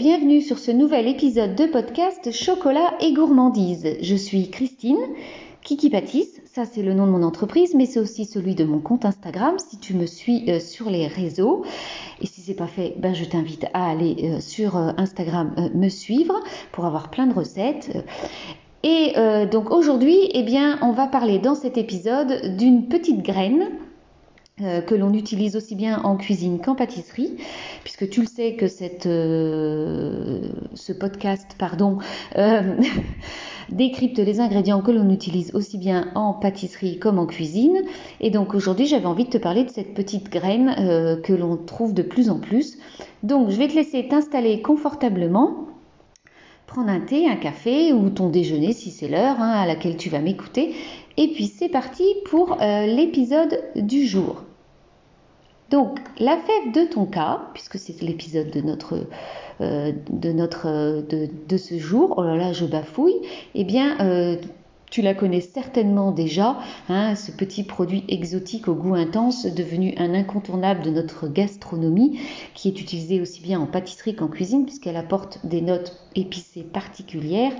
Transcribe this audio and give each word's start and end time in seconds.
bienvenue 0.00 0.40
sur 0.40 0.58
ce 0.58 0.70
nouvel 0.70 1.06
épisode 1.08 1.54
de 1.54 1.66
podcast 1.66 2.32
Chocolat 2.32 2.94
et 3.02 3.12
gourmandise. 3.12 3.98
Je 4.00 4.14
suis 4.14 4.48
Christine, 4.48 4.96
Kiki 5.62 5.90
Pâtisse, 5.90 6.40
ça 6.46 6.64
c'est 6.64 6.80
le 6.80 6.94
nom 6.94 7.04
de 7.04 7.12
mon 7.12 7.22
entreprise, 7.22 7.74
mais 7.74 7.84
c'est 7.84 8.00
aussi 8.00 8.24
celui 8.24 8.54
de 8.54 8.64
mon 8.64 8.78
compte 8.78 9.04
Instagram 9.04 9.56
si 9.58 9.78
tu 9.78 9.92
me 9.92 10.06
suis 10.06 10.50
euh, 10.50 10.58
sur 10.58 10.88
les 10.88 11.06
réseaux. 11.06 11.66
Et 12.22 12.26
si 12.26 12.40
c'est 12.40 12.54
pas 12.54 12.66
fait, 12.66 12.94
ben, 12.96 13.14
je 13.14 13.26
t'invite 13.26 13.66
à 13.74 13.90
aller 13.90 14.16
euh, 14.22 14.40
sur 14.40 14.78
euh, 14.78 14.92
Instagram 14.96 15.54
me 15.74 15.90
suivre 15.90 16.40
pour 16.72 16.86
avoir 16.86 17.10
plein 17.10 17.26
de 17.26 17.34
recettes. 17.34 17.90
Et 18.82 19.12
donc 19.52 19.70
aujourd'hui, 19.70 20.16
eh 20.32 20.42
bien, 20.42 20.78
on 20.80 20.92
va 20.92 21.06
parler 21.06 21.38
dans 21.38 21.54
cet 21.54 21.76
épisode 21.76 22.56
d'une 22.56 22.88
petite 22.88 23.22
graine 23.22 23.68
euh, 24.62 24.82
que 24.82 24.94
l'on 24.94 25.14
utilise 25.14 25.56
aussi 25.56 25.74
bien 25.74 26.02
en 26.02 26.16
cuisine 26.16 26.60
qu'en 26.60 26.74
pâtisserie, 26.74 27.36
puisque 27.82 28.10
tu 28.10 28.20
le 28.20 28.26
sais 28.26 28.56
que 28.56 28.66
euh, 29.06 30.40
ce 30.74 30.92
podcast 30.92 31.54
pardon, 31.58 31.98
euh, 32.36 32.76
décrypte 33.70 34.18
les 34.18 34.40
ingrédients 34.40 34.82
que 34.82 34.90
l'on 34.90 35.08
utilise 35.08 35.54
aussi 35.54 35.78
bien 35.78 36.10
en 36.14 36.34
pâtisserie 36.34 36.98
comme 36.98 37.18
en 37.18 37.26
cuisine. 37.26 37.82
Et 38.20 38.30
donc 38.30 38.54
aujourd'hui 38.54 38.86
j'avais 38.86 39.06
envie 39.06 39.24
de 39.24 39.30
te 39.30 39.38
parler 39.38 39.64
de 39.64 39.70
cette 39.70 39.94
petite 39.94 40.30
graine 40.30 41.20
que 41.22 41.32
l'on 41.32 41.56
trouve 41.56 41.94
de 41.94 42.02
plus 42.02 42.28
en 42.28 42.38
plus. 42.38 42.76
Donc 43.22 43.48
je 43.48 43.56
vais 43.56 43.68
te 43.68 43.74
laisser 43.74 44.08
t'installer 44.08 44.60
confortablement 44.60 45.68
prendre 46.66 46.90
un 46.90 47.00
thé, 47.00 47.28
un 47.28 47.36
café 47.36 47.92
ou 47.92 48.10
ton 48.10 48.28
déjeuner 48.28 48.72
si 48.72 48.90
c'est 48.90 49.08
l'heure 49.08 49.40
hein, 49.40 49.50
à 49.50 49.66
laquelle 49.66 49.96
tu 49.96 50.10
vas 50.10 50.20
m'écouter. 50.20 50.74
Et 51.16 51.28
puis 51.28 51.46
c'est 51.46 51.68
parti 51.68 52.04
pour 52.26 52.58
l'épisode 52.60 53.62
du 53.74 54.06
jour. 54.06 54.44
Donc, 55.70 56.00
la 56.18 56.36
fève 56.36 56.72
de 56.72 56.92
ton 56.92 57.06
cas, 57.06 57.42
puisque 57.54 57.78
c'est 57.78 58.02
l'épisode 58.02 58.50
de 58.50 58.60
notre, 58.60 59.06
euh, 59.60 59.92
de, 60.10 60.32
notre 60.32 61.00
de, 61.00 61.56
ce 61.56 61.78
jour, 61.78 62.14
oh 62.16 62.24
là 62.24 62.36
là, 62.36 62.52
je 62.52 62.64
bafouille, 62.66 63.20
eh 63.54 63.62
bien, 63.62 63.96
euh, 64.00 64.36
tu 64.90 65.00
la 65.00 65.14
connais 65.14 65.40
certainement 65.40 66.10
déjà, 66.10 66.58
hein, 66.88 67.14
ce 67.14 67.30
petit 67.30 67.62
produit 67.62 68.04
exotique 68.08 68.66
au 68.66 68.74
goût 68.74 68.96
intense, 68.96 69.46
devenu 69.46 69.94
un 69.96 70.12
incontournable 70.12 70.82
de 70.82 70.90
notre 70.90 71.28
gastronomie, 71.28 72.18
qui 72.54 72.66
est 72.66 72.80
utilisé 72.80 73.20
aussi 73.20 73.40
bien 73.40 73.60
en 73.60 73.66
pâtisserie 73.66 74.16
qu'en 74.16 74.26
cuisine, 74.26 74.64
puisqu'elle 74.64 74.96
apporte 74.96 75.38
des 75.46 75.60
notes 75.60 76.04
épicées 76.16 76.64
particulières. 76.64 77.52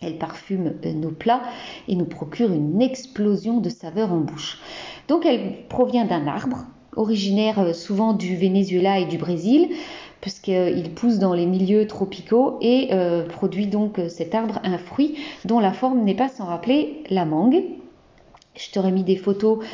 Elle 0.00 0.18
parfume 0.18 0.74
euh, 0.84 0.92
nos 0.92 1.10
plats 1.10 1.42
et 1.86 1.94
nous 1.94 2.04
procure 2.04 2.52
une 2.52 2.82
explosion 2.82 3.60
de 3.60 3.68
saveurs 3.68 4.12
en 4.12 4.18
bouche. 4.18 4.58
Donc 5.06 5.24
elle 5.24 5.68
provient 5.68 6.04
d'un 6.04 6.26
arbre 6.26 6.66
originaire 6.96 7.58
euh, 7.60 7.72
souvent 7.72 8.12
du 8.12 8.36
Venezuela 8.36 8.98
et 8.98 9.04
du 9.04 9.18
Brésil, 9.18 9.68
puisqu'il 10.20 10.90
pousse 10.94 11.18
dans 11.18 11.32
les 11.32 11.46
milieux 11.46 11.86
tropicaux 11.86 12.58
et 12.60 12.88
euh, 12.92 13.24
produit 13.24 13.66
donc 13.66 13.98
euh, 13.98 14.08
cet 14.08 14.34
arbre 14.34 14.60
un 14.64 14.78
fruit 14.78 15.16
dont 15.44 15.60
la 15.60 15.72
forme 15.72 16.02
n'est 16.02 16.16
pas 16.16 16.28
sans 16.28 16.46
rappeler 16.46 17.02
la 17.10 17.24
mangue. 17.24 17.62
Je 18.56 18.72
t'aurais 18.72 18.90
mis 18.90 19.04
des 19.04 19.14
photos 19.14 19.64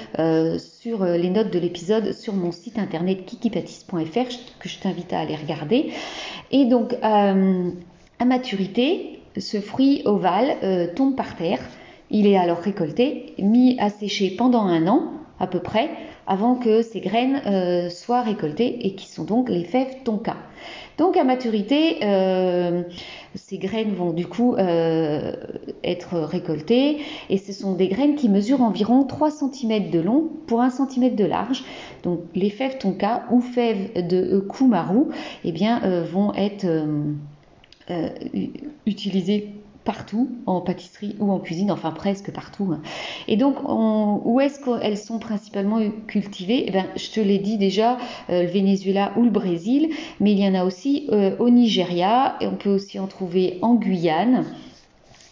sur 0.58 1.06
les 1.06 1.30
notes 1.30 1.50
de 1.50 1.58
l'épisode 1.58 2.12
sur 2.12 2.34
mon 2.34 2.52
site 2.52 2.78
internet 2.78 3.24
kikipatis.fr 3.24 4.28
que 4.58 4.68
je 4.68 4.78
t'invite 4.78 5.10
à 5.14 5.20
aller 5.20 5.36
regarder. 5.36 5.90
Et 6.50 6.66
donc 6.66 6.94
à 7.00 7.34
maturité, 8.26 9.20
ce 9.38 9.62
fruit 9.62 10.02
ovale 10.04 10.90
tombe 10.96 11.16
par 11.16 11.34
terre. 11.34 11.60
Il 12.10 12.26
est 12.26 12.36
alors 12.36 12.58
récolté, 12.58 13.32
mis 13.38 13.78
à 13.80 13.88
sécher 13.88 14.28
pendant 14.36 14.64
un 14.64 14.86
an 14.86 15.12
à 15.40 15.46
peu 15.46 15.60
près 15.60 15.88
avant 16.26 16.54
que 16.54 16.82
ces 16.82 17.00
graines 17.00 17.42
euh, 17.46 17.90
soient 17.90 18.22
récoltées 18.22 18.86
et 18.86 18.94
qui 18.94 19.06
sont 19.08 19.24
donc 19.24 19.48
les 19.48 19.64
fèves 19.64 20.02
tonka. 20.04 20.36
Donc 20.96 21.16
à 21.16 21.24
maturité, 21.24 21.98
euh, 22.02 22.82
ces 23.34 23.58
graines 23.58 23.94
vont 23.94 24.12
du 24.12 24.26
coup 24.26 24.54
euh, 24.54 25.34
être 25.82 26.18
récoltées 26.20 26.98
et 27.28 27.38
ce 27.38 27.52
sont 27.52 27.74
des 27.74 27.88
graines 27.88 28.14
qui 28.14 28.28
mesurent 28.28 28.62
environ 28.62 29.04
3 29.04 29.30
cm 29.30 29.90
de 29.90 30.00
long 30.00 30.30
pour 30.46 30.62
1 30.62 30.70
cm 30.70 31.14
de 31.14 31.24
large. 31.24 31.64
Donc 32.04 32.20
les 32.34 32.50
fèves 32.50 32.78
tonka 32.78 33.24
ou 33.30 33.40
fèves 33.40 34.06
de 34.06 34.40
kumaru 34.40 35.06
eh 35.44 35.52
bien, 35.52 35.80
vont 36.04 36.32
être 36.34 36.66
utilisées 38.86 39.50
partout, 39.84 40.30
en 40.46 40.60
pâtisserie 40.60 41.16
ou 41.18 41.30
en 41.30 41.38
cuisine, 41.38 41.70
enfin 41.70 41.90
presque 41.90 42.32
partout. 42.32 42.74
Et 43.28 43.36
donc, 43.36 43.56
où 43.66 44.40
est-ce 44.40 44.60
qu'elles 44.60 44.98
sont 44.98 45.18
principalement 45.18 45.80
cultivées? 46.06 46.64
Eh 46.66 46.70
ben, 46.70 46.86
Je 46.96 47.10
te 47.10 47.20
l'ai 47.20 47.38
dit 47.38 47.58
déjà, 47.58 47.98
euh, 48.30 48.42
le 48.42 48.48
Venezuela 48.48 49.12
ou 49.16 49.22
le 49.22 49.30
Brésil, 49.30 49.90
mais 50.20 50.32
il 50.32 50.38
y 50.38 50.48
en 50.48 50.54
a 50.54 50.64
aussi 50.64 51.08
euh, 51.12 51.36
au 51.38 51.50
Nigeria, 51.50 52.36
et 52.40 52.46
on 52.46 52.56
peut 52.56 52.70
aussi 52.70 52.98
en 52.98 53.06
trouver 53.06 53.58
en 53.62 53.74
Guyane. 53.74 54.44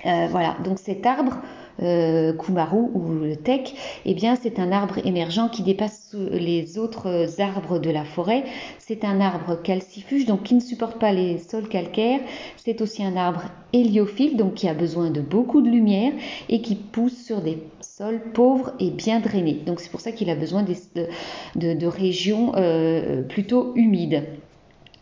Euh, 0.05 0.27
voilà, 0.31 0.57
donc 0.65 0.79
cet 0.79 1.07
arbre 1.07 1.39
euh, 1.83 2.33
Kumaru 2.33 2.89
ou 2.95 3.25
le 3.25 3.37
teck, 3.37 3.75
eh 4.05 4.15
bien 4.15 4.37
c'est 4.37 4.59
un 4.59 4.73
arbre 4.73 4.99
émergent 5.07 5.49
qui 5.51 5.63
dépasse 5.63 6.15
les 6.15 6.79
autres 6.79 7.41
arbres 7.41 7.79
de 7.79 7.91
la 7.91 8.05
forêt. 8.05 8.45
C'est 8.79 9.05
un 9.05 9.21
arbre 9.21 9.61
calcifuge, 9.63 10.27
donc 10.27 10.43
qui 10.43 10.55
ne 10.55 10.61
supporte 10.61 10.99
pas 10.99 11.13
les 11.13 11.39
sols 11.39 11.69
calcaires. 11.69 12.21
C'est 12.57 12.81
aussi 12.81 13.05
un 13.05 13.17
arbre 13.17 13.45
héliophile, 13.73 14.37
donc 14.37 14.55
qui 14.55 14.69
a 14.69 14.75
besoin 14.75 15.11
de 15.11 15.21
beaucoup 15.21 15.63
de 15.63 15.71
lumière 15.71 16.13
et 16.49 16.61
qui 16.61 16.75
pousse 16.75 17.17
sur 17.25 17.41
des 17.41 17.59
sols 17.81 18.21
pauvres 18.33 18.73
et 18.81 18.91
bien 18.91 19.21
drainés. 19.21 19.61
Donc 19.67 19.81
c'est 19.81 19.91
pour 19.91 20.01
ça 20.01 20.13
qu'il 20.13 20.31
a 20.31 20.35
besoin 20.35 20.65
de, 20.65 21.87
régions 21.87 22.53
euh, 22.57 23.23
plutôt 23.23 23.73
humides. 23.77 24.25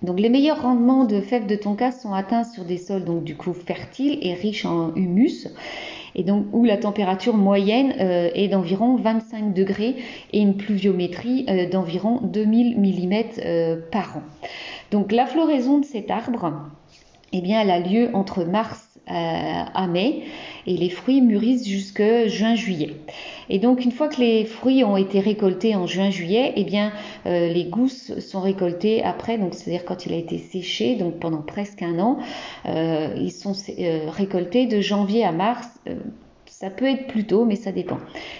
Donc 0.03 0.19
les 0.19 0.30
meilleurs 0.30 0.62
rendements 0.62 1.04
de 1.04 1.20
fèves 1.20 1.47
de 1.47 1.56
tonka 1.56 1.92
sont 1.92 2.14
atteints 2.14 2.44
sur 2.44 2.64
des 2.64 2.78
sols 2.78 3.04
donc 3.04 3.22
du 3.22 3.36
coup 3.36 3.53
fertiles 3.53 4.19
et 4.22 4.32
riches 4.32 4.64
en 4.64 4.94
humus 4.94 5.48
et 6.15 6.22
donc 6.22 6.47
où 6.53 6.65
la 6.65 6.76
température 6.76 7.37
moyenne 7.37 7.94
euh, 8.00 8.31
est 8.34 8.48
d'environ 8.48 8.97
25 8.97 9.54
degrés 9.54 9.97
et 10.32 10.41
une 10.41 10.56
pluviométrie 10.56 11.47
euh, 11.48 11.69
d'environ 11.69 12.21
2000 12.22 12.78
mm 12.78 13.15
euh, 13.44 13.76
par 13.91 14.19
an. 14.19 14.22
Donc 14.91 15.12
la 15.12 15.26
floraison 15.26 15.78
de 15.78 15.84
cet 15.84 16.10
arbre, 16.10 16.53
eh 17.32 17.41
bien, 17.41 17.60
elle 17.60 17.71
a 17.71 17.78
lieu 17.78 18.10
entre 18.15 18.44
mars 18.44 18.87
à 19.06 19.87
mai 19.88 20.22
et 20.66 20.76
les 20.76 20.91
fruits 20.91 21.21
mûrissent 21.21 21.66
jusque 21.66 22.03
juin-juillet. 22.26 22.97
Et 23.48 23.59
donc 23.59 23.84
une 23.84 23.93
fois 23.93 24.09
que 24.09 24.21
les 24.21 24.44
fruits 24.44 24.84
ont 24.84 24.97
été 24.97 25.21
récoltés 25.21 25.75
en 25.75 25.87
juin-juillet, 25.87 26.53
eh 26.56 26.65
bien 26.65 26.93
euh, 27.26 27.48
les 27.48 27.65
gousses 27.65 28.19
sont 28.21 28.41
récoltées 28.41 29.03
après, 29.03 29.38
donc 29.38 29.54
c'est-à-dire 29.54 29.84
quand 29.84 30.06
il 30.06 30.12
a 30.12 30.16
été 30.16 30.38
séché, 30.38 30.97
donc 30.97 31.19
pendant 31.19 31.43
presque 31.43 31.82
un 31.82 31.98
an, 31.98 32.19
euh, 32.66 33.15
ils 33.16 33.32
sont 33.32 33.54
euh, 33.78 34.09
récoltés 34.09 34.66
de 34.66 34.81
janvier 34.81 35.25
à 35.25 35.32
mars 35.32 35.69
ça 36.60 36.69
peut 36.69 36.84
être 36.84 37.06
plus 37.06 37.25
tôt, 37.25 37.47
mais 37.47 37.56
ça 37.56 37.72
dépend. 37.72 37.97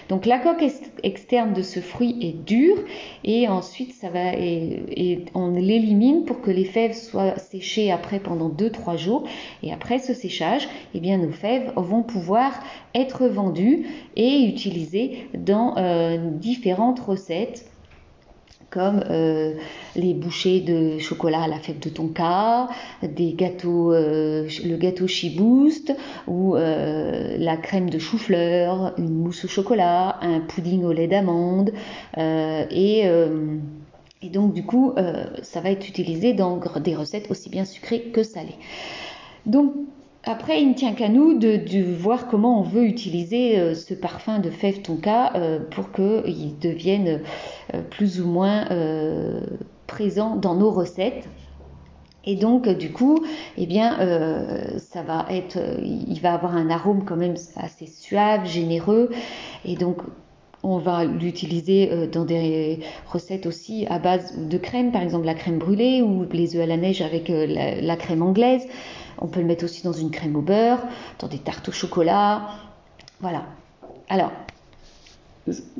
Donc 0.07 0.27
la 0.27 0.37
coque 0.37 0.63
externe 1.01 1.53
de 1.53 1.63
ce 1.63 1.79
fruit 1.79 2.19
est 2.21 2.33
dure 2.33 2.77
et 3.23 3.47
ensuite 3.47 3.95
ça 3.95 4.11
va 4.11 4.35
et, 4.35 5.25
on 5.33 5.49
l'élimine 5.49 6.23
pour 6.25 6.39
que 6.39 6.51
les 6.51 6.65
fèves 6.65 6.93
soient 6.93 7.39
séchées 7.39 7.91
après 7.91 8.19
pendant 8.19 8.49
2-3 8.49 8.95
jours. 8.95 9.23
Et 9.63 9.73
après 9.73 9.97
ce 9.97 10.13
séchage, 10.13 10.69
eh 10.93 10.99
bien 10.99 11.17
nos 11.17 11.31
fèves 11.31 11.73
vont 11.75 12.03
pouvoir 12.03 12.53
être 12.93 13.25
vendues 13.25 13.87
et 14.15 14.43
utilisées 14.43 15.27
dans 15.33 15.75
euh, 15.77 16.19
différentes 16.29 16.99
recettes 16.99 17.70
comme 18.71 19.03
euh, 19.09 19.53
les 19.95 20.13
bouchées 20.13 20.61
de 20.61 20.97
chocolat 20.97 21.43
à 21.43 21.47
la 21.47 21.59
fève 21.59 21.77
de 21.79 21.89
tonka, 21.89 22.69
des 23.03 23.35
euh, 23.91 24.47
le 24.65 24.77
gâteau 24.77 25.07
Chiboost 25.07 25.93
ou 26.25 26.55
euh, 26.55 27.35
la 27.37 27.57
crème 27.57 27.89
de 27.89 27.99
chou-fleur, 27.99 28.93
une 28.97 29.09
mousse 29.09 29.43
au 29.45 29.49
chocolat, 29.49 30.17
un 30.21 30.39
pudding 30.39 30.83
au 30.83 30.93
lait 30.93 31.07
d'amande 31.07 31.71
et 32.17 33.05
et 34.23 34.29
donc 34.29 34.53
du 34.53 34.63
coup, 34.63 34.93
ça 35.41 35.61
va 35.61 35.71
être 35.71 35.89
utilisé 35.89 36.33
dans 36.33 36.57
des 36.57 36.95
recettes 36.95 37.29
aussi 37.29 37.49
bien 37.49 37.65
sucrées 37.65 38.11
que 38.13 38.23
salées. 38.23 38.57
Donc 39.45 39.73
après, 40.23 40.61
il 40.61 40.69
ne 40.69 40.73
tient 40.75 40.93
qu'à 40.93 41.09
nous 41.09 41.37
de, 41.39 41.81
voir 41.95 42.27
comment 42.27 42.59
on 42.59 42.63
veut 42.63 42.83
utiliser 42.83 43.57
euh, 43.57 43.73
ce 43.73 43.95
parfum 43.95 44.37
de 44.37 44.51
fève 44.51 44.81
tonka 44.81 45.33
euh, 45.35 45.59
pour 45.71 45.91
qu'il 45.91 46.59
devienne 46.59 47.21
euh, 47.73 47.81
plus 47.89 48.21
ou 48.21 48.27
moins 48.27 48.67
présent 49.87 50.35
dans 50.35 50.55
nos 50.55 50.69
recettes. 50.69 51.27
Et 52.23 52.35
donc, 52.35 52.69
du 52.69 52.91
coup, 52.91 53.17
eh 53.57 53.65
bien, 53.65 53.97
ça 54.77 55.01
va 55.01 55.25
être, 55.31 55.57
il 55.83 56.19
va 56.21 56.35
avoir 56.35 56.55
un 56.55 56.69
arôme 56.69 57.03
quand 57.03 57.15
même 57.15 57.33
assez 57.55 57.87
suave, 57.87 58.45
généreux, 58.45 59.09
et 59.65 59.75
donc 59.75 59.97
on 60.61 60.77
va 60.77 61.03
l'utiliser 61.03 62.07
dans 62.11 62.23
des 62.23 62.79
recettes 63.11 63.47
aussi 63.47 63.87
à 63.89 63.97
base 63.97 64.37
de 64.37 64.57
crème, 64.59 64.91
par 64.91 65.01
exemple 65.01 65.25
la 65.25 65.33
crème 65.33 65.57
brûlée 65.57 66.03
ou 66.03 66.27
les 66.31 66.55
œufs 66.55 66.61
à 66.61 66.67
la 66.67 66.77
neige 66.77 67.01
avec 67.01 67.27
la 67.27 67.95
crème 67.95 68.21
anglaise. 68.21 68.67
On 69.21 69.27
peut 69.27 69.39
le 69.39 69.45
mettre 69.45 69.63
aussi 69.63 69.83
dans 69.83 69.93
une 69.93 70.11
crème 70.11 70.35
au 70.35 70.41
beurre, 70.41 70.81
dans 71.19 71.27
des 71.27 71.39
tartes 71.39 71.69
au 71.69 71.71
chocolat. 71.71 72.49
Voilà. 73.19 73.45
Alors, 74.09 74.31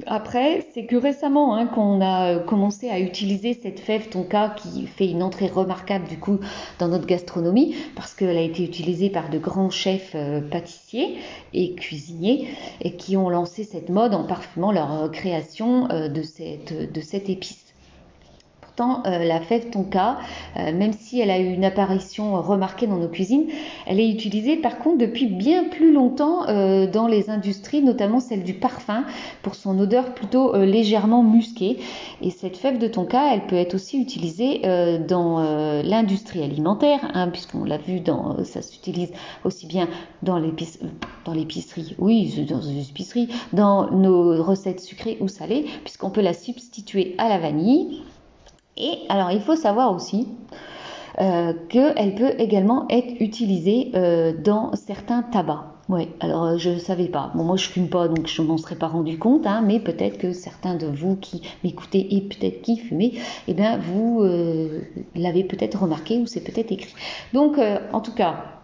après, 0.08 0.66
c'est 0.74 0.86
que 0.86 0.96
récemment 0.96 1.56
hein, 1.56 1.68
qu'on 1.68 2.02
a 2.02 2.40
commencé 2.40 2.90
à 2.90 3.00
utiliser 3.00 3.54
cette 3.54 3.80
fève 3.80 4.10
tonka 4.10 4.56
qui 4.58 4.88
fait 4.88 5.10
une 5.10 5.22
entrée 5.22 5.48
remarquable 5.48 6.08
du 6.08 6.18
coup 6.18 6.40
dans 6.80 6.88
notre 6.88 7.06
gastronomie 7.06 7.76
parce 7.96 8.16
qu'elle 8.16 8.38
a 8.38 8.42
été 8.42 8.64
utilisée 8.64 9.10
par 9.10 9.30
de 9.30 9.38
grands 9.38 9.70
chefs 9.70 10.14
euh, 10.16 10.42
pâtissiers 10.42 11.20
et 11.54 11.76
cuisiniers 11.76 12.48
et 12.82 12.96
qui 12.96 13.16
ont 13.18 13.30
lancé 13.30 13.64
cette 13.64 13.90
mode 13.90 14.16
en 14.16 14.24
parfumant 14.24 14.72
leur 14.72 15.12
création 15.12 15.90
euh, 15.92 16.10
de, 16.10 16.24
cette, 16.24 16.92
de 16.92 17.02
cette 17.02 17.30
épice. 17.30 17.71
Euh, 18.82 19.24
la 19.24 19.40
fève 19.40 19.70
tonka, 19.70 20.18
euh, 20.58 20.74
même 20.74 20.94
si 20.94 21.20
elle 21.20 21.30
a 21.30 21.40
eu 21.40 21.54
une 21.54 21.64
apparition 21.64 22.42
remarquée 22.42 22.88
dans 22.88 22.98
nos 22.98 23.08
cuisines, 23.08 23.46
elle 23.86 24.00
est 24.00 24.10
utilisée 24.10 24.58
par 24.58 24.80
contre 24.80 24.98
depuis 24.98 25.28
bien 25.28 25.66
plus 25.66 25.94
longtemps 25.94 26.48
euh, 26.48 26.88
dans 26.88 27.08
les 27.08 27.30
industries, 27.30 27.84
notamment 27.84 28.20
celle 28.20 28.44
du 28.44 28.54
parfum, 28.54 29.04
pour 29.44 29.56
son 29.56 29.78
odeur 29.80 30.14
plutôt 30.14 30.56
légèrement 30.58 31.24
musquée. 31.24 31.78
Et 32.22 32.32
cette 32.32 32.58
fève 32.58 32.80
de 32.80 32.88
tonka, 32.88 33.34
elle 33.34 33.46
peut 33.46 33.56
être 33.56 33.76
aussi 33.76 34.00
utilisée 34.00 34.62
dans 35.08 35.40
l'industrie 35.84 36.44
alimentaire, 36.44 37.00
hein, 37.14 37.28
puisqu'on 37.30 37.64
l'a 37.64 37.78
vu, 37.78 38.00
dans, 38.00 38.44
ça 38.44 38.62
s'utilise 38.62 39.12
aussi 39.44 39.66
bien 39.66 39.88
dans 40.24 40.38
l'épicerie, 40.38 41.96
oui, 42.00 42.46
dans 42.50 42.60
les 42.60 42.90
épiceries, 42.90 43.30
dans 43.54 43.92
nos 43.92 44.42
recettes 44.44 44.82
sucrées 44.82 45.18
ou 45.22 45.28
salées, 45.28 45.66
puisqu'on 45.84 46.10
peut 46.10 46.22
la 46.22 46.34
substituer 46.34 47.16
à 47.18 47.30
la 47.30 47.40
vanille 47.40 48.02
et 48.78 49.00
alors, 49.10 49.32
il 49.32 49.42
faut 49.42 49.56
savoir 49.56 49.94
aussi 49.94 50.28
euh, 51.20 51.54
qu'elle 51.70 52.16
peut 52.16 52.34
également 52.40 52.86
être 52.90 53.14
utilisée 53.20 53.92
euh, 53.96 54.34
dans 54.34 54.74
certains 54.76 55.24
tabacs. 55.24 55.66
Oui, 55.90 56.08
alors 56.22 56.46
euh, 56.46 56.58
je 56.58 56.70
ne 56.70 56.78
savais 56.78 57.10
pas. 57.10 57.32
Bon, 57.36 57.44
moi 57.44 57.58
je 57.58 57.68
fume 57.68 57.90
pas, 57.90 58.08
donc 58.08 58.28
je 58.28 58.42
m'en 58.42 58.58
serais 58.58 58.76
pas 58.76 58.88
rendu 58.88 59.20
compte, 59.20 59.46
hein, 59.46 59.62
mais 59.62 59.80
peut-être 59.82 60.18
que 60.18 60.32
certains 60.32 60.76
de 60.76 60.88
vous 60.88 61.18
qui 61.18 61.42
m'écoutez 61.66 62.16
et 62.16 62.22
peut-être 62.22 62.62
qui 62.62 62.78
fumez, 62.78 63.16
eh 63.50 63.54
bien 63.54 63.78
vous 63.78 64.24
l'avez 65.16 65.44
peut-être 65.44 65.82
remarqué 65.82 66.18
ou 66.20 66.28
c'est 66.28 66.40
peut-être 66.40 66.72
écrit. 66.72 66.94
Donc, 67.34 67.60
en 67.92 68.00
tout 68.00 68.14
cas, 68.14 68.61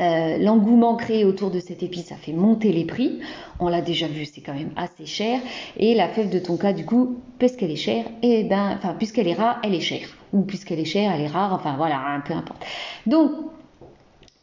euh, 0.00 0.38
l'engouement 0.38 0.96
créé 0.96 1.24
autour 1.24 1.50
de 1.50 1.60
cette 1.60 1.82
épice 1.82 2.12
a 2.12 2.16
fait 2.16 2.32
monter 2.32 2.72
les 2.72 2.84
prix. 2.84 3.20
On 3.58 3.68
l'a 3.68 3.80
déjà 3.80 4.06
vu, 4.06 4.24
c'est 4.24 4.40
quand 4.40 4.54
même 4.54 4.72
assez 4.76 5.06
cher. 5.06 5.40
Et 5.76 5.94
la 5.94 6.08
fève 6.08 6.30
de 6.30 6.38
tonka, 6.38 6.72
du 6.72 6.84
coup, 6.84 7.18
puisqu'elle 7.38 7.70
est 7.70 7.76
chère, 7.76 8.04
et 8.22 8.40
eh 8.40 8.44
ben, 8.44 8.76
enfin, 8.76 8.94
puisqu'elle 8.96 9.28
est 9.28 9.34
rare, 9.34 9.60
elle 9.62 9.74
est 9.74 9.80
chère. 9.80 10.08
Ou 10.32 10.42
puisqu'elle 10.42 10.80
est 10.80 10.84
chère, 10.84 11.12
elle 11.12 11.22
est 11.22 11.26
rare. 11.26 11.52
Enfin, 11.52 11.74
voilà, 11.76 11.98
un 11.98 12.20
peu 12.20 12.34
importe. 12.34 12.64
Donc, 13.06 13.30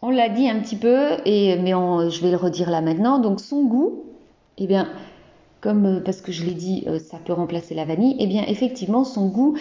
on 0.02 0.12
l'a 0.12 0.30
dit 0.30 0.48
un 0.48 0.60
petit 0.60 0.76
peu, 0.76 1.18
et, 1.26 1.58
mais 1.58 1.72
je 1.72 2.22
vais 2.22 2.32
le 2.32 2.38
redire 2.38 2.70
là 2.70 2.82
maintenant. 2.82 3.20
Donc, 3.20 3.40
son 3.40 3.64
goût, 3.64 4.04
eh 4.58 4.68
bien, 4.68 4.88
comme 5.62 5.86
euh, 5.86 6.00
parce 6.00 6.22
que 6.22 6.32
je 6.32 6.46
l'ai 6.46 6.54
dit, 6.54 6.84
euh, 6.88 7.00
ça 7.00 7.18
peut 7.18 7.34
remplacer 7.34 7.76
la 7.76 7.86
vanille. 7.86 8.16
Eh 8.20 8.28
bien, 8.28 8.44
effectivement, 8.48 9.04
son 9.04 9.28
goût 9.28 9.58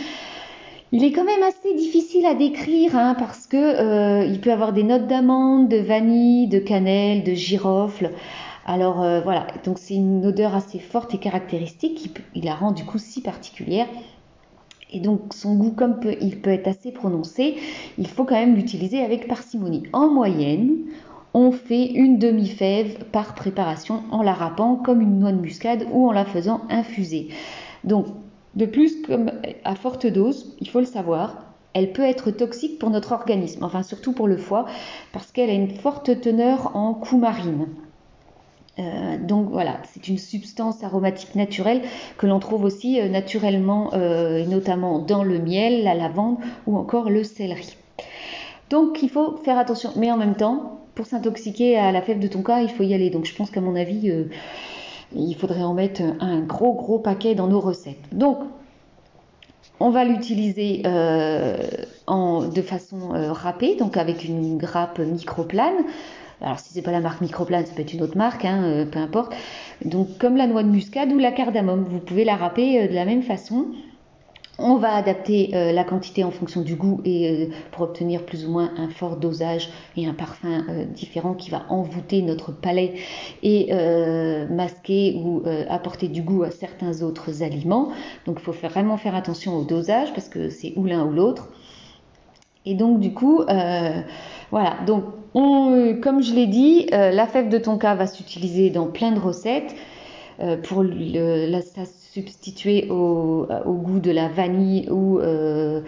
il 0.97 1.05
est 1.05 1.13
quand 1.13 1.27
même 1.27 1.43
assez 1.43 1.75
difficile 1.75 2.25
à 2.25 2.35
décrire 2.35 2.97
hein, 2.97 3.15
parce 3.19 3.47
que 3.47 3.59
euh, 3.59 4.25
il 4.25 4.41
peut 4.41 4.51
avoir 4.51 4.73
des 4.73 4.83
notes 4.83 5.07
d'amande, 5.07 5.69
de 5.69 5.77
vanille, 5.77 6.49
de 6.49 6.59
cannelle, 6.59 7.23
de 7.23 7.35
girofle. 7.35 8.13
Alors 8.65 9.03
euh, 9.03 9.21
voilà, 9.21 9.47
donc 9.63 9.79
c'est 9.79 9.95
une 9.95 10.25
odeur 10.25 10.55
assez 10.55 10.79
forte 10.79 11.13
et 11.13 11.19
caractéristique 11.19 12.23
qui 12.33 12.41
la 12.41 12.55
rend 12.55 12.73
du 12.73 12.87
coup 12.87 12.97
si 12.97 13.21
particulière. 13.21 13.87
Et 14.91 15.01
donc 15.01 15.35
son 15.35 15.57
goût, 15.57 15.73
comme 15.73 16.01
il 16.23 16.41
peut 16.41 16.49
être 16.49 16.69
assez 16.69 16.93
prononcé, 16.93 17.57
il 17.99 18.09
faut 18.09 18.25
quand 18.25 18.37
même 18.37 18.55
l'utiliser 18.55 19.03
avec 19.03 19.29
parcimonie. 19.29 19.83
En 19.93 20.09
moyenne, 20.09 20.79
on 21.35 21.53
fait 21.53 21.93
une 21.93 22.19
demi-fève 22.19 23.05
par 23.13 23.35
préparation 23.35 24.03
en 24.11 24.23
la 24.23 24.33
râpant 24.33 24.77
comme 24.77 25.03
une 25.03 25.19
noix 25.19 25.33
de 25.33 25.41
muscade 25.41 25.87
ou 25.93 26.09
en 26.09 26.13
la 26.13 26.25
faisant 26.25 26.63
infuser. 26.71 27.29
De 28.57 28.67
plus, 28.67 29.03
comme 29.03 29.31
à 29.65 29.75
forte 29.75 30.07
dose, 30.07 30.57
il 30.61 30.69
faut 30.69 30.81
le 30.81 30.87
savoir, 30.87 31.45
elle 31.75 31.93
peut 31.93 32.03
être 32.03 32.31
toxique 32.31 32.79
pour 32.79 32.89
notre 32.89 33.13
organisme, 33.13 33.63
enfin 33.63 33.83
surtout 33.83 34.13
pour 34.15 34.27
le 34.27 34.39
foie, 34.39 34.65
parce 35.13 35.31
qu'elle 35.31 35.51
a 35.51 35.53
une 35.53 35.71
forte 35.71 36.23
teneur 36.23 36.75
en 36.75 36.95
coumarine. 36.95 37.67
Euh, 38.79 39.19
donc 39.19 39.51
voilà, 39.51 39.79
c'est 39.85 40.09
une 40.09 40.17
substance 40.17 40.83
aromatique 40.83 41.35
naturelle 41.35 41.83
que 42.17 42.27
l'on 42.27 42.39
trouve 42.39 42.65
aussi 42.65 42.99
euh, 42.99 43.09
naturellement, 43.09 43.93
euh, 43.93 44.45
notamment 44.47 45.01
dans 45.01 45.23
le 45.23 45.39
miel, 45.39 45.85
la 45.85 45.95
lavande 45.95 46.39
ou 46.67 46.79
encore 46.79 47.11
le 47.11 47.25
céleri. 47.25 47.77
Donc 48.71 49.03
il 49.03 49.11
faut 49.11 49.37
faire 49.45 49.59
attention, 49.59 49.91
mais 49.97 50.11
en 50.11 50.17
même 50.17 50.35
temps, 50.35 50.81
pour 50.95 51.05
s'intoxiquer 51.05 51.77
à 51.77 51.93
la 51.93 52.01
fève 52.01 52.19
de 52.19 52.27
tonka, 52.27 52.63
il 52.63 52.71
faut 52.71 52.83
y 52.85 52.95
aller. 52.95 53.11
Donc 53.11 53.27
je 53.27 53.35
pense 53.35 53.51
qu'à 53.51 53.61
mon 53.61 53.77
avis, 53.77 54.11
il 55.15 55.35
faudrait 55.35 55.63
en 55.63 55.75
mettre 55.75 56.03
un 56.21 56.41
gros 56.41 56.75
gros 56.75 56.99
paquet 56.99 57.35
dans 57.35 57.47
nos 57.47 57.61
recettes. 57.61 58.09
Donc, 58.13 58.39
on 59.79 59.91
va 59.91 60.05
l'utiliser 60.05 60.83
euh, 60.87 61.59
de 62.09 62.63
façon 62.63 63.15
euh, 63.15 63.33
râpée, 63.33 63.77
donc 63.77 63.97
avec 63.97 64.25
une 64.25 64.57
grappe 64.57 64.99
microplane. 64.99 65.85
Alors 66.41 66.59
si 66.59 66.73
c'est 66.73 66.83
pas 66.83 66.93
la 66.93 67.01
marque 67.01 67.21
microplane, 67.21 67.65
ça 67.65 67.75
peut 67.75 67.83
être 67.83 67.93
une 67.93 68.03
autre 68.03 68.17
marque, 68.17 68.45
hein, 68.45 68.63
euh, 68.63 68.87
peu 68.87 68.99
importe. 68.99 69.35
Donc 69.85 70.19
comme 70.19 70.37
la 70.37 70.47
noix 70.47 70.63
de 70.63 70.69
muscade 70.69 71.13
ou 71.13 71.19
la 71.19 71.33
cardamome, 71.33 71.85
vous 71.89 71.99
pouvez 71.99 72.25
la 72.25 72.37
râper 72.37 72.89
de 72.89 72.95
la 72.95 73.05
même 73.05 73.23
façon. 73.23 73.67
On 74.59 74.77
va 74.77 74.95
adapter 74.95 75.51
euh, 75.55 75.73
la 75.73 75.85
quantité 75.85 76.25
en 76.25 76.31
fonction 76.31 76.63
du 76.63 76.77
goût 76.77 77.03
et 77.05 77.31
euh, 77.31 77.47
pour 77.73 77.83
obtenir 77.83 78.25
plus 78.25 78.47
ou 78.47 78.51
moins 78.51 78.71
un 78.79 78.89
fort 78.89 79.17
dosage 79.17 79.69
et 79.99 80.07
un 80.07 80.15
parfum 80.15 80.65
euh, 80.71 80.85
différent 80.87 81.35
qui 81.35 81.51
va 81.51 81.67
envoûter 81.69 82.23
notre 82.23 82.53
palais 82.53 82.95
et 83.43 83.71
masquer 84.51 85.21
ou 85.23 85.43
apporter 85.69 86.09
du 86.09 86.23
goût 86.23 86.43
à 86.43 86.51
certains 86.51 87.03
autres 87.03 87.43
aliments. 87.43 87.91
Donc 88.25 88.39
il 88.41 88.45
faut 88.45 88.53
vraiment 88.53 88.97
faire 88.97 89.15
attention 89.15 89.57
au 89.57 89.65
dosage 89.65 90.13
parce 90.15 90.29
que 90.29 90.49
c'est 90.49 90.73
ou 90.77 90.85
l'un 90.85 91.05
ou 91.05 91.13
l'autre. 91.13 91.49
Et 92.65 92.75
donc 92.75 93.01
du 93.01 93.13
coup, 93.13 93.45
voilà. 94.51 94.77
Donc 94.87 95.05
comme 95.33 96.23
je 96.23 96.35
l'ai 96.35 96.47
dit, 96.47 96.87
la 96.91 97.27
fève 97.27 97.49
de 97.49 97.59
tonka 97.59 97.95
va 97.95 98.07
s'utiliser 98.07 98.71
dans 98.71 98.87
plein 98.87 99.13
de 99.13 99.21
recettes. 99.21 99.75
Pour 100.63 100.83
le, 100.83 101.47
la, 101.47 101.61
substituer 102.17 102.89
au, 102.89 103.47
goût 103.67 103.99
de 103.99 104.11
la 104.11 104.29
vanille 104.29 104.89
ou, 104.91 105.19
euh, 105.19 105.83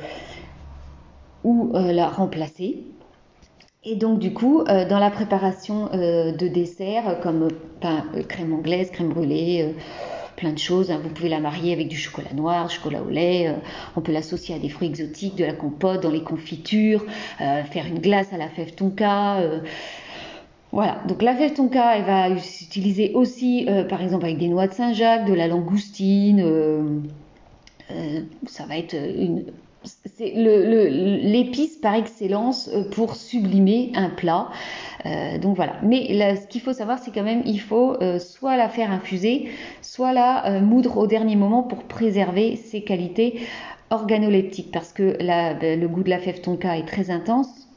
euh, 1.46 1.92
la 1.92 2.08
remplacer. 2.08 2.84
Et 3.84 3.96
donc 3.96 4.18
du 4.18 4.34
coup, 4.34 4.60
euh, 4.60 4.86
dans 4.86 4.98
la 4.98 5.10
préparation 5.10 5.86
de 5.86 6.48
desserts 6.48 7.20
comme 7.22 7.48
crème 8.28 8.52
anglaise, 8.52 8.90
crème 8.90 9.08
brûlée, 9.08 9.74
plein 10.36 10.52
de 10.52 10.58
choses, 10.58 10.90
hein, 10.90 11.00
vous 11.02 11.08
pouvez 11.08 11.30
la 11.30 11.40
marier 11.40 11.72
avec 11.72 11.88
du 11.88 11.96
chocolat 11.96 12.34
noir, 12.34 12.68
chocolat 12.68 13.02
au 13.02 13.08
lait, 13.08 13.54
on 13.96 14.02
peut 14.02 14.12
l'associer 14.12 14.54
à 14.54 14.58
des 14.58 14.68
fruits 14.68 14.88
exotiques, 14.88 15.36
de 15.36 15.46
la 15.46 15.54
compote, 15.54 16.02
dans 16.02 16.10
les 16.10 16.22
confitures, 16.22 17.06
faire 17.38 17.86
une 17.86 18.00
glace 18.00 18.34
à 18.34 18.36
la 18.36 18.50
fève 18.50 18.74
tonka. 18.74 19.40
Voilà, 20.70 21.00
donc 21.08 21.22
la 21.22 21.34
fève 21.34 21.54
tonka, 21.54 21.96
elle 21.96 22.04
va 22.04 22.38
s'utiliser 22.38 23.12
aussi, 23.14 23.66
euh, 23.68 23.84
par 23.84 24.02
exemple, 24.02 24.26
avec 24.26 24.36
des 24.36 24.48
noix 24.48 24.66
de 24.66 24.74
Saint-Jacques, 24.74 25.24
de 25.24 25.32
la 25.32 25.48
langoustine. 25.48 26.40
Euh, 26.40 26.82
euh, 27.90 28.20
ça 28.46 28.66
va 28.66 28.76
être 28.76 28.94
une, 28.94 29.46
c'est 29.82 30.30
l'épice 30.34 31.76
par 31.78 31.94
excellence 31.94 32.70
pour 32.92 33.14
sublimer 33.14 33.92
un 33.94 34.10
plat. 34.10 34.48
donc 35.40 35.56
voilà. 35.56 35.76
Mais 35.82 36.36
ce 36.36 36.46
qu'il 36.48 36.60
faut 36.60 36.74
savoir, 36.74 36.98
c'est 36.98 37.12
quand 37.12 37.22
même, 37.22 37.42
il 37.46 37.60
faut 37.60 37.96
soit 38.18 38.56
la 38.56 38.68
faire 38.68 38.90
infuser, 38.90 39.48
soit 39.80 40.12
la 40.12 40.60
moudre 40.60 40.98
au 40.98 41.06
dernier 41.06 41.36
moment 41.36 41.62
pour 41.62 41.84
préserver 41.84 42.56
ses 42.56 42.82
qualités 42.82 43.40
organoleptiques, 43.88 44.72
parce 44.72 44.92
que 44.92 45.16
le 45.20 45.86
goût 45.86 46.02
de 46.02 46.10
la 46.10 46.18
fève 46.18 46.40
tonka 46.42 46.76
est 46.76 46.86
très 46.86 47.10
intense 47.10 47.67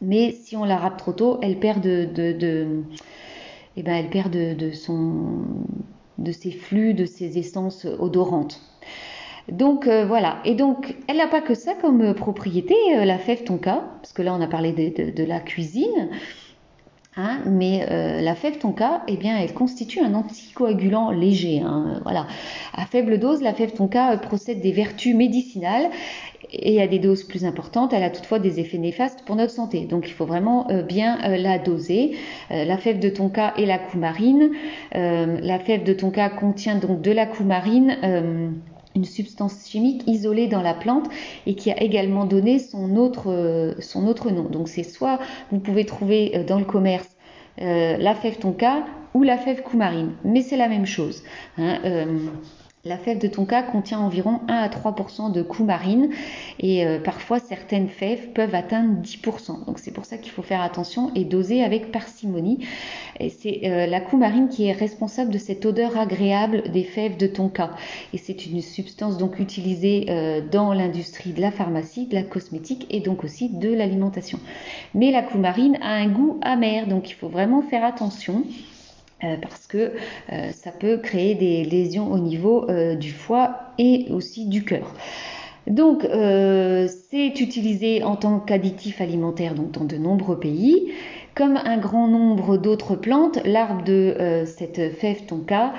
mais 0.00 0.32
si 0.32 0.56
on 0.56 0.64
la 0.64 0.76
râpe 0.76 0.96
trop 0.96 1.12
tôt, 1.12 1.38
elle 1.42 1.58
perd 1.58 1.84
eh 1.84 3.82
ben, 3.82 4.06
de, 4.10 4.70
son, 4.72 5.44
de 6.18 6.32
ses 6.32 6.50
flux, 6.50 6.94
de 6.94 7.04
ses 7.04 7.38
essences 7.38 7.86
odorantes. 7.98 8.60
Donc 9.50 9.86
euh, 9.86 10.04
voilà, 10.04 10.40
et 10.44 10.54
donc 10.54 10.94
elle 11.06 11.16
n'a 11.16 11.26
pas 11.26 11.40
que 11.40 11.54
ça 11.54 11.72
comme 11.74 12.12
propriété, 12.14 12.74
euh, 12.96 13.06
la 13.06 13.16
fève 13.16 13.44
tonka, 13.44 13.82
parce 14.02 14.12
que 14.12 14.20
là 14.20 14.34
on 14.34 14.40
a 14.42 14.46
parlé 14.46 14.72
de, 14.72 15.24
la 15.24 15.40
cuisine, 15.40 16.10
hein, 17.18 17.40
mais 17.44 17.86
euh, 17.90 18.22
la 18.22 18.34
fève 18.34 18.58
tonka, 18.58 19.02
eh 19.08 19.16
bien, 19.16 19.36
elle 19.36 19.52
constitue 19.52 20.00
un 20.00 20.14
anticoagulant 20.14 21.10
léger. 21.10 21.60
Hein, 21.60 22.00
voilà. 22.04 22.26
À 22.72 22.86
faible 22.86 23.18
dose, 23.18 23.42
la 23.42 23.52
fève 23.52 23.72
tonka 23.72 24.16
procède 24.16 24.62
des 24.62 24.72
vertus 24.72 25.14
médicinales 25.14 25.90
et 26.52 26.80
à 26.80 26.86
des 26.86 26.98
doses 26.98 27.24
plus 27.24 27.44
importantes, 27.44 27.92
elle 27.92 28.02
a 28.02 28.10
toutefois 28.10 28.38
des 28.38 28.60
effets 28.60 28.78
néfastes 28.78 29.22
pour 29.24 29.36
notre 29.36 29.52
santé. 29.52 29.80
Donc 29.80 30.08
il 30.08 30.12
faut 30.12 30.26
vraiment 30.26 30.70
euh, 30.70 30.82
bien 30.82 31.18
euh, 31.24 31.36
la 31.36 31.58
doser. 31.58 32.16
Euh, 32.50 32.64
la 32.64 32.78
fève 32.78 32.98
de 32.98 33.08
tonka 33.08 33.54
et 33.56 33.66
la 33.66 33.78
coumarine. 33.78 34.50
la 34.92 35.58
fève 35.58 35.84
de 35.84 35.92
tonka 35.92 36.28
contient 36.30 36.76
donc 36.76 37.00
de 37.00 37.12
la 37.12 37.26
coumarine 37.26 37.96
substance 39.04 39.68
chimique 39.68 40.02
isolée 40.06 40.46
dans 40.46 40.62
la 40.62 40.74
plante 40.74 41.06
et 41.46 41.54
qui 41.54 41.70
a 41.70 41.82
également 41.82 42.24
donné 42.24 42.58
son 42.58 42.96
autre, 42.96 43.74
son 43.80 44.06
autre 44.06 44.30
nom. 44.30 44.44
Donc 44.44 44.68
c'est 44.68 44.82
soit 44.82 45.18
vous 45.50 45.60
pouvez 45.60 45.84
trouver 45.84 46.44
dans 46.46 46.58
le 46.58 46.64
commerce 46.64 47.08
la 47.58 48.14
fève 48.14 48.38
tonka 48.38 48.84
ou 49.14 49.22
la 49.22 49.36
fève 49.36 49.62
coumarine, 49.62 50.12
mais 50.24 50.42
c'est 50.42 50.56
la 50.56 50.68
même 50.68 50.86
chose. 50.86 51.22
Hein, 51.56 51.78
la 52.88 52.96
fève 52.96 53.18
de 53.18 53.28
tonka 53.28 53.62
contient 53.62 54.00
environ 54.00 54.40
1 54.48 54.54
à 54.54 54.68
3% 54.68 55.30
de 55.30 55.42
coumarine 55.42 56.08
et 56.58 56.86
euh, 56.86 56.98
parfois 56.98 57.38
certaines 57.38 57.88
fèves 57.88 58.28
peuvent 58.32 58.54
atteindre 58.54 59.00
10% 59.02 59.66
Donc 59.66 59.78
c'est 59.78 59.90
pour 59.90 60.06
ça 60.06 60.16
qu'il 60.16 60.32
faut 60.32 60.42
faire 60.42 60.62
attention 60.62 61.12
et 61.14 61.24
doser 61.24 61.62
avec 61.62 61.92
parcimonie. 61.92 62.66
C'est 63.20 63.60
euh, 63.64 63.86
la 63.86 64.00
coumarine 64.00 64.48
qui 64.48 64.66
est 64.66 64.72
responsable 64.72 65.30
de 65.30 65.38
cette 65.38 65.66
odeur 65.66 65.98
agréable 65.98 66.62
des 66.72 66.84
fèves 66.84 67.18
de 67.18 67.26
tonka. 67.26 67.70
Et 68.14 68.18
c'est 68.18 68.46
une 68.46 68.62
substance 68.62 69.18
donc 69.18 69.38
utilisée 69.38 70.06
euh, 70.08 70.40
dans 70.40 70.72
l'industrie 70.72 71.32
de 71.32 71.40
la 71.42 71.50
pharmacie, 71.50 72.06
de 72.06 72.14
la 72.14 72.22
cosmétique 72.22 72.86
et 72.90 73.00
donc 73.00 73.22
aussi 73.22 73.50
de 73.50 73.72
l'alimentation. 73.72 74.40
Mais 74.94 75.10
la 75.10 75.22
coumarine 75.22 75.76
a 75.82 75.92
un 75.92 76.08
goût 76.08 76.38
amer, 76.42 76.86
donc 76.86 77.10
il 77.10 77.14
faut 77.14 77.28
vraiment 77.28 77.60
faire 77.60 77.84
attention. 77.84 78.44
Euh, 79.24 79.36
parce 79.40 79.66
que 79.66 79.92
euh, 80.32 80.52
ça 80.52 80.70
peut 80.70 80.98
créer 80.98 81.34
des 81.34 81.64
lésions 81.64 82.12
au 82.12 82.20
niveau 82.20 82.70
euh, 82.70 82.94
du 82.94 83.10
foie 83.10 83.72
et 83.76 84.06
aussi 84.10 84.46
du 84.46 84.64
cœur. 84.64 84.94
Donc, 85.66 86.06
c'est 86.06 87.40
utilisé 87.40 88.02
en 88.02 88.16
tant 88.16 88.40
qu'additif 88.40 89.02
alimentaire 89.02 89.54
donc, 89.54 89.72
dans 89.72 89.84
de 89.84 89.98
nombreux 89.98 90.40
pays. 90.40 90.92
Comme 91.34 91.58
un 91.62 91.76
grand 91.76 92.08
nombre 92.08 92.56
d'autres 92.56 92.96
plantes, 92.96 93.38
l'arbre 93.44 93.84
de 93.84 94.44
cette 94.46 94.94
fève 94.94 95.26
tonka 95.26 95.74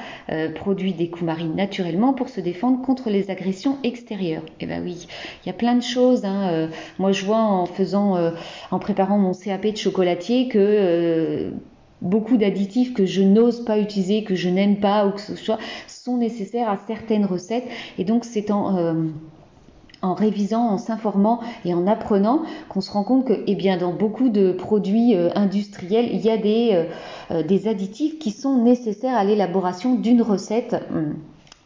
produit 0.53 0.93
des 0.93 1.10
coumarines 1.10 1.55
naturellement 1.55 2.13
pour 2.13 2.29
se 2.29 2.39
défendre 2.39 2.84
contre 2.84 3.10
les 3.10 3.31
agressions 3.31 3.77
extérieures. 3.84 4.43
Et 4.60 4.65
eh 4.65 4.65
ben 4.67 4.84
oui, 4.84 5.08
il 5.43 5.48
y 5.48 5.50
a 5.50 5.53
plein 5.53 5.74
de 5.74 5.81
choses. 5.81 6.24
Hein, 6.24 6.69
moi, 7.00 7.12
je 7.12 7.25
vois 7.25 7.41
en 7.41 7.65
faisant, 7.65 8.31
en 8.69 8.77
préparant 8.79 9.17
mon 9.17 9.34
CAP 9.34 9.65
de 9.65 9.75
chocolatier 9.77 10.50
que 10.50 11.51
beaucoup 12.01 12.37
d'additifs 12.37 12.93
que 12.93 13.05
je 13.05 13.21
n'ose 13.21 13.65
pas 13.65 13.77
utiliser, 13.79 14.23
que 14.23 14.35
je 14.35 14.49
n'aime 14.49 14.79
pas 14.79 15.05
ou 15.07 15.11
que 15.11 15.21
ce 15.21 15.35
soit, 15.35 15.57
sont 15.87 16.17
nécessaires 16.17 16.69
à 16.69 16.77
certaines 16.87 17.25
recettes. 17.25 17.67
Et 17.97 18.03
donc 18.03 18.25
c'est 18.25 18.51
en, 18.51 18.77
euh, 18.77 18.93
en 20.01 20.13
révisant, 20.13 20.67
en 20.67 20.77
s'informant 20.77 21.41
et 21.65 21.73
en 21.73 21.87
apprenant 21.87 22.43
qu'on 22.69 22.81
se 22.81 22.91
rend 22.91 23.03
compte 23.03 23.25
que 23.25 23.43
eh 23.47 23.55
bien, 23.55 23.77
dans 23.77 23.93
beaucoup 23.93 24.29
de 24.29 24.51
produits 24.51 25.15
euh, 25.15 25.29
industriels, 25.35 26.09
il 26.11 26.21
y 26.21 26.29
a 26.29 26.37
euh, 26.37 27.43
des 27.43 27.67
additifs 27.67 28.17
qui 28.19 28.31
sont 28.31 28.63
nécessaires 28.63 29.17
à 29.17 29.23
l'élaboration 29.23 29.95
d'une 29.95 30.21
recette. 30.21 30.75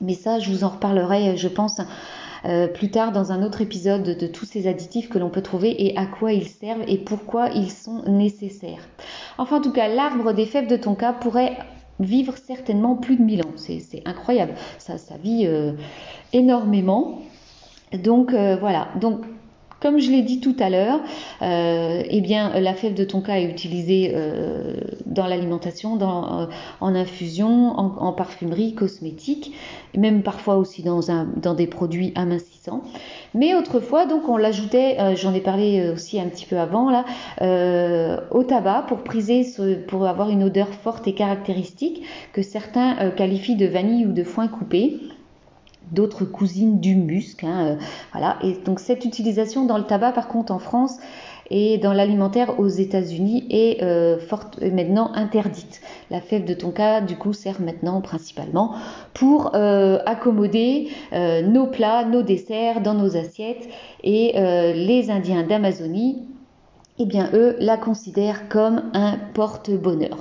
Mais 0.02 0.16
ça, 0.16 0.40
je 0.40 0.50
vous 0.50 0.64
en 0.64 0.70
reparlerai, 0.70 1.38
je 1.38 1.48
pense, 1.48 1.80
euh, 2.46 2.68
plus 2.68 2.92
tard 2.92 3.12
dans 3.12 3.32
un 3.32 3.44
autre 3.44 3.62
épisode 3.62 4.04
de 4.04 4.28
tous 4.28 4.46
ces 4.46 4.68
additifs 4.68 5.10
que 5.10 5.18
l'on 5.18 5.30
peut 5.30 5.42
trouver 5.42 5.86
et 5.86 5.98
à 5.98 6.06
quoi 6.06 6.34
ils 6.34 6.48
servent 6.48 6.84
et 6.88 6.98
pourquoi 6.98 7.50
ils 7.50 7.72
sont 7.72 8.04
nécessaires. 8.08 8.88
Enfin, 9.38 9.58
en 9.58 9.62
tout 9.62 9.72
cas, 9.72 9.88
l'arbre 9.88 10.34
des 10.34 10.46
fèves 10.46 10.68
de 10.68 10.76
tonka 10.76 11.14
pourrait 11.14 11.58
vivre 12.00 12.36
certainement 12.38 12.96
plus 12.96 13.18
de 13.18 13.24
1000 13.24 13.42
ans. 13.44 13.54
C'est 13.56 14.02
incroyable. 14.06 14.54
Ça, 14.78 14.96
vit 15.22 15.46
euh, 15.48 15.74
énormément. 16.34 17.22
Donc 17.94 18.34
euh, 18.34 18.58
voilà. 18.60 18.90
Donc 19.00 19.22
comme 19.84 20.00
je 20.00 20.10
l'ai 20.10 20.22
dit 20.22 20.40
tout 20.40 20.56
à 20.60 20.70
l'heure, 20.70 21.02
euh, 21.42 22.04
eh 22.10 22.22
bien, 22.22 22.58
la 22.58 22.74
fève 22.74 22.94
de 22.94 23.04
tonka 23.04 23.42
est 23.42 23.44
utilisée 23.44 24.14
euh, 24.16 24.76
dans 25.06 25.28
l'alimentation, 25.28 26.00
euh, 26.02 26.46
en 26.80 26.96
infusion, 26.96 27.78
en, 27.78 28.14
parfumerie, 28.14 28.76
cosmétique, 28.76 29.54
même 29.98 30.24
parfois 30.24 30.56
aussi 30.56 30.84
dans, 30.84 31.02
dans 31.36 31.54
des 31.54 31.68
produits 31.68 32.14
amincissants. 32.16 32.82
Mais 33.34 33.56
autrefois, 33.56 34.06
donc, 34.06 34.30
on 34.30 34.38
l'ajoutait, 34.38 35.16
j'en 35.18 35.34
ai 35.34 35.42
parlé 35.42 35.90
aussi 35.90 36.18
un 36.18 36.28
petit 36.28 36.46
peu 36.46 36.58
avant, 36.58 36.90
là, 36.90 37.04
au 38.32 38.44
tabac 38.44 38.86
pour 38.88 39.00
priser, 39.00 39.46
pour 39.88 40.08
avoir 40.08 40.30
une 40.30 40.44
odeur 40.44 40.70
forte 40.70 41.10
et 41.10 41.14
caractéristique 41.14 42.04
que 42.32 42.42
certains 42.42 43.12
qualifient 43.12 43.58
de 43.58 43.66
vanille 43.66 44.06
ou 44.06 44.14
de 44.14 44.24
foin 44.24 44.48
coupé 44.48 45.02
d'autres 45.92 46.26
cousines 46.26 46.80
du 46.80 46.96
musc. 46.96 47.44
Hein, 47.44 47.66
euh, 47.66 47.76
voilà. 48.12 48.38
Et 48.44 48.54
donc 48.66 48.80
cette 48.80 49.06
utilisation 49.06 49.66
dans 49.66 49.78
le 49.78 49.84
tabac, 49.84 50.12
par 50.12 50.28
contre, 50.28 50.52
en 50.52 50.60
France 50.60 50.98
et 51.50 51.78
dans 51.78 51.94
l'alimentaire 51.94 52.60
aux 52.60 52.68
États-Unis 52.68 53.46
est 53.50 53.84
euh, 53.84 54.18
maintenant 54.72 55.12
interdite. 55.14 55.82
La 56.10 56.22
fève 56.22 56.46
de 56.46 56.54
tonka, 56.54 57.02
du 57.02 57.18
coup, 57.18 57.34
sert 57.34 57.62
maintenant 57.62 58.02
principalement 58.02 58.76
pour 59.14 59.54
euh, 59.54 60.00
accommoder 60.06 60.90
nos 61.12 61.68
plats, 61.68 62.06
nos 62.06 62.24
desserts 62.24 62.82
dans 62.82 62.94
nos 62.94 63.18
assiettes. 63.18 63.68
Et 64.04 64.34
les 64.74 65.12
Indiens 65.12 65.44
d'Amazonie, 65.44 66.24
eh 66.98 67.06
bien, 67.06 67.30
eux 67.34 67.56
la 67.60 67.78
considèrent 67.78 68.48
comme 68.50 68.84
un 68.94 69.18
porte-bonheur. 69.34 70.18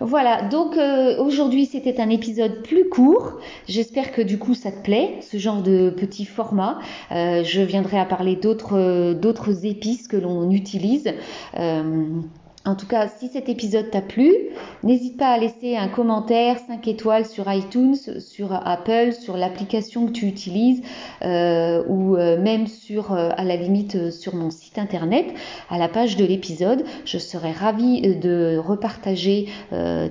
Voilà, 0.00 0.42
donc 0.42 0.76
euh, 0.76 1.16
aujourd'hui 1.18 1.64
c'était 1.64 2.00
un 2.00 2.10
épisode 2.10 2.62
plus 2.62 2.88
court. 2.88 3.38
J'espère 3.66 4.12
que 4.12 4.20
du 4.20 4.38
coup 4.38 4.54
ça 4.54 4.70
te 4.70 4.82
plaît, 4.82 5.18
ce 5.22 5.38
genre 5.38 5.62
de 5.62 5.90
petit 5.90 6.26
format. 6.26 6.78
Euh, 7.12 7.42
je 7.44 7.62
viendrai 7.62 7.98
à 7.98 8.04
parler 8.04 8.36
d'autres 8.36 9.14
d'autres 9.14 9.64
épices 9.64 10.06
que 10.06 10.16
l'on 10.16 10.50
utilise. 10.50 11.14
Euh, 11.58 12.20
en 12.66 12.74
tout 12.74 12.86
cas, 12.86 13.06
si 13.06 13.28
cet 13.28 13.48
épisode 13.48 13.90
t'a 13.90 14.00
plu, 14.00 14.34
n'hésite 14.82 15.16
pas 15.16 15.28
à 15.28 15.38
laisser 15.38 15.76
un 15.76 15.86
commentaire 15.86 16.58
5 16.66 16.86
étoiles 16.88 17.24
sur 17.24 17.50
iTunes, 17.50 17.94
sur 17.94 18.52
Apple, 18.52 19.12
sur 19.12 19.36
l'application 19.36 20.06
que 20.06 20.12
tu 20.12 20.26
utilises 20.26 20.82
euh, 21.22 21.84
ou 21.86 22.16
euh, 22.16 22.40
même 22.40 22.66
sur, 22.66 23.12
euh, 23.12 23.30
à 23.36 23.44
la 23.44 23.54
limite, 23.54 24.10
sur 24.10 24.34
mon 24.34 24.50
site 24.50 24.78
internet, 24.78 25.26
à 25.70 25.78
la 25.78 25.88
page 25.88 26.16
de 26.16 26.24
l'épisode. 26.24 26.84
Je 27.04 27.18
serai 27.18 27.52
ravie 27.52 28.16
de 28.16 28.58
repartager 28.58 29.48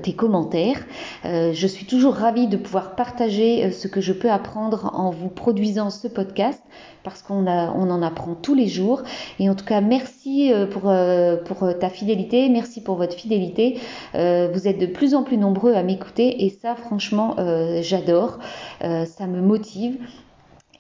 tes 0.01 0.13
commentaires. 0.13 0.85
je 1.24 1.67
suis 1.67 1.85
toujours 1.85 2.13
ravie 2.13 2.47
de 2.47 2.57
pouvoir 2.57 2.95
partager 2.95 3.71
ce 3.71 3.88
que 3.88 4.00
je 4.00 4.13
peux 4.13 4.31
apprendre 4.31 4.91
en 4.93 5.12
vous 5.12 5.29
produisant 5.29 5.89
ce 5.89 6.07
podcast 6.07 6.62
parce 7.05 7.21
qu'on 7.21 7.47
on 7.47 7.89
en 7.89 8.01
apprend 8.01 8.35
tous 8.35 8.55
les 8.55 8.67
jours. 8.67 9.03
Et 9.39 9.50
en 9.50 9.55
tout 9.55 9.63
cas, 9.63 9.79
merci 9.79 10.51
euh, 10.51 10.65
pour, 10.65 10.89
euh, 10.89 11.38
euh, 11.62 11.74
ta 11.74 11.89
fidélité, 11.89 12.50
merci 12.50 12.81
pour 12.81 12.95
votre 12.95 13.15
fidélité. 13.15 13.79
vous 14.13 14.67
êtes 14.67 14.79
de 14.79 14.88
plus 14.88 15.13
en 15.13 15.24
plus 15.24 15.38
nombreux 15.38 15.74
à 15.74 15.83
m'écouter 15.83 16.45
et 16.45 16.50
ça, 16.50 16.75
franchement, 16.75 17.35
j'adore. 17.81 18.39
ça 18.81 19.27
me 19.27 19.39
motive. 19.41 19.97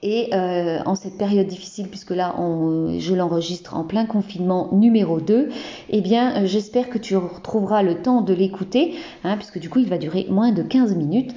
Et 0.03 0.29
en 0.33 0.95
cette 0.95 1.17
période 1.17 1.47
difficile, 1.47 1.87
puisque 1.87 2.11
là 2.11 2.35
je 2.37 3.13
l'enregistre 3.13 3.75
en 3.75 3.83
plein 3.83 4.05
confinement 4.05 4.69
numéro 4.71 5.19
2, 5.19 5.49
eh 5.89 6.01
bien 6.01 6.45
j'espère 6.45 6.89
que 6.89 6.97
tu 6.97 7.15
retrouveras 7.15 7.83
le 7.83 8.01
temps 8.01 8.21
de 8.21 8.33
l'écouter, 8.33 8.95
hein, 9.23 9.37
puisque 9.37 9.59
du 9.59 9.69
coup 9.69 9.79
il 9.79 9.89
va 9.89 9.97
durer 9.97 10.25
moins 10.29 10.51
de 10.51 10.63
15 10.63 10.95
minutes. 10.95 11.35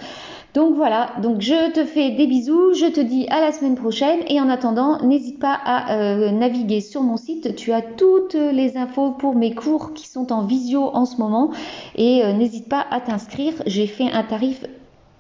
Donc 0.55 0.75
voilà, 0.75 1.11
donc 1.23 1.43
je 1.43 1.73
te 1.73 1.85
fais 1.85 2.11
des 2.11 2.27
bisous, 2.27 2.73
je 2.73 2.87
te 2.87 3.01
dis 3.01 3.29
à 3.29 3.41
la 3.41 3.53
semaine 3.53 3.75
prochaine 3.75 4.21
et 4.29 4.41
en 4.41 4.49
attendant, 4.49 5.03
n'hésite 5.05 5.39
pas 5.39 5.53
à 5.53 5.93
euh, 5.95 6.31
naviguer 6.31 6.81
sur 6.81 7.03
mon 7.03 7.19
site, 7.19 7.55
tu 7.55 7.73
as 7.73 7.83
toutes 7.83 8.35
les 8.35 8.79
infos 8.79 9.11
pour 9.11 9.35
mes 9.35 9.55
cours 9.55 9.93
qui 9.93 10.09
sont 10.09 10.33
en 10.33 10.47
visio 10.47 10.85
en 10.95 11.05
ce 11.05 11.19
moment 11.19 11.51
et 11.97 12.25
euh, 12.25 12.33
n'hésite 12.33 12.69
pas 12.69 12.87
à 12.91 13.01
t'inscrire, 13.01 13.53
j'ai 13.67 13.87
fait 13.87 14.11
un 14.11 14.23
tarif 14.23 14.65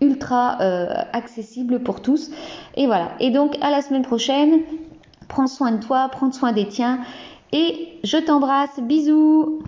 ultra 0.00 0.60
euh, 0.62 0.88
accessible 1.12 1.82
pour 1.82 2.00
tous 2.00 2.30
et 2.76 2.86
voilà. 2.86 3.10
Et 3.20 3.30
donc 3.30 3.58
à 3.60 3.70
la 3.70 3.82
semaine 3.82 4.02
prochaine, 4.02 4.62
prends 5.28 5.46
soin 5.46 5.72
de 5.72 5.84
toi, 5.84 6.08
prends 6.10 6.32
soin 6.32 6.52
des 6.52 6.68
tiens 6.68 7.00
et 7.52 7.98
je 8.02 8.16
t'embrasse, 8.16 8.80
bisous. 8.80 9.60